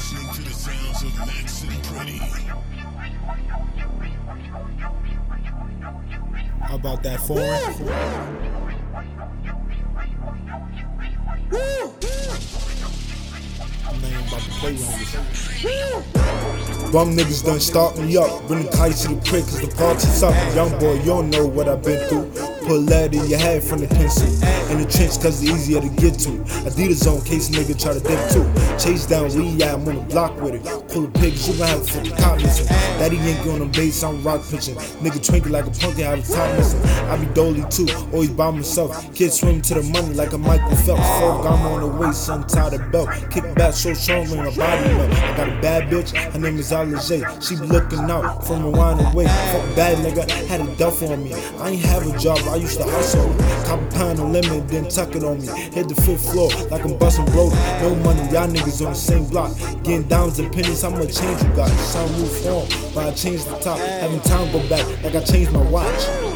[0.00, 2.18] listening to the sounds of Max and Pretty.
[6.60, 7.44] How about that foreign?
[13.86, 16.29] I'm not even about to play with niggas.
[16.92, 18.46] Bum niggas done start me up.
[18.48, 20.34] Bring the kites to the crib cause the party's up.
[20.56, 22.26] Young boy, you don't know what I've been through.
[22.66, 24.26] Put lead in your head from the pencil.
[24.70, 26.30] In the trench cause it's easier to get to.
[26.66, 28.44] Adidas on case nigga try to dip too.
[28.76, 30.64] Chase down he at, I'm on the block with it.
[30.88, 32.66] Pull the pigs, you gon' have a fucking cop missing.
[32.66, 34.74] Daddy ain't on the base, I'm rock pitching.
[34.74, 36.82] Nigga twinkle like a pumpkin, have a top missing.
[37.06, 39.14] I be dolly too, always by myself.
[39.14, 41.06] Kids swim to the money like a Michael Phelps.
[41.20, 43.10] Fuck, I'm on the waist, sun tie the belt.
[43.30, 45.12] Kick back so strong when my body melt.
[45.12, 47.46] I got a bad bitch, her name is Alize.
[47.46, 49.26] She be looking out from a wine away.
[49.26, 51.34] Fuck bad nigga, had a duff on me.
[51.34, 53.34] I ain't have a job, I used to hustle.
[53.64, 55.46] Cop a pound of lemon, then tuck it on me.
[55.46, 57.50] Hit the fifth floor like I'm busting blow.
[57.80, 59.56] No money, y'all niggas on the same block.
[59.82, 61.70] Getting downs and pennies, how much change you got?
[61.70, 63.78] Sunroof on, but I changed the top.
[63.78, 66.29] Having time go back like I changed my watch.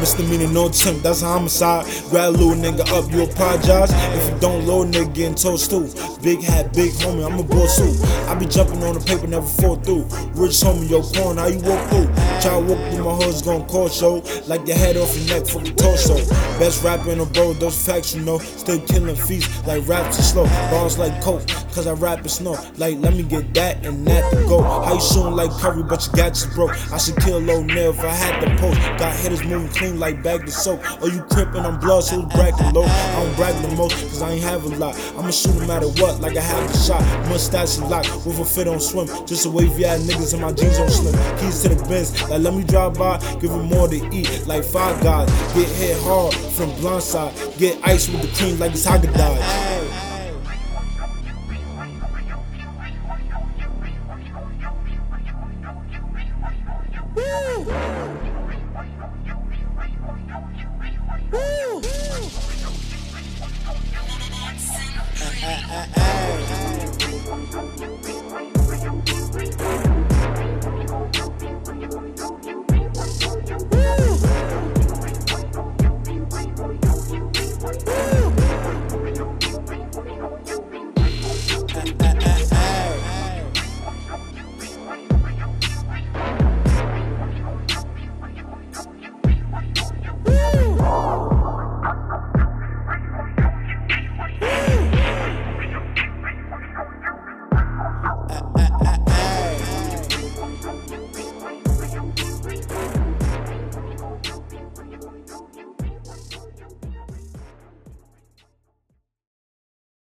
[0.00, 1.84] Misdemeanor, no attempt, that's a homicide.
[2.08, 3.90] Grab little nigga up, you apologize.
[3.92, 5.92] If you don't, little nigga getting toast too.
[6.22, 8.06] Big hat, big homie, I'm a boss too.
[8.26, 10.04] I be jumping on the paper, never fall through.
[10.32, 12.29] Rich homie, yo, corn, how you walk through?
[12.40, 14.22] Try to walk through my hood's gon' cost yo.
[14.46, 16.16] Like your head off your neck for the torso.
[16.58, 18.38] Best rapper in the world, those facts you know.
[18.38, 20.44] Still killing feast like raps are slow.
[20.70, 22.56] Bars like coke, cause I rap it snow.
[22.78, 24.62] Like, let me get that and that to go.
[24.62, 26.72] How you shooting like Curry, but your gadgets broke?
[26.92, 28.80] I should kill Nail if I had the post.
[28.98, 30.80] Got hitters moving clean like bag of soap.
[31.02, 32.84] Oh, you crippin', I'm blood, so bragging low.
[32.84, 34.98] I don't brag the most, cause I ain't have a lot.
[35.18, 37.02] I'ma shoot no matter what, like I have a shot.
[37.28, 37.90] Mustache and
[38.24, 39.06] with a fit on swim.
[39.26, 41.14] Just a wavy ass niggas and my jeans on slim.
[41.38, 44.64] Keys to the Benz, like let me drive by, give him more to eat, like
[44.64, 45.28] five guys.
[45.54, 49.99] Get hit hard from blind side, get ice with the cream like it's Haagen-Dazs.